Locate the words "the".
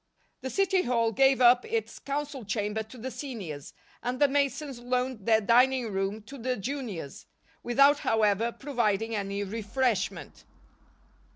0.41-0.49, 2.97-3.11, 4.19-4.27, 6.39-6.57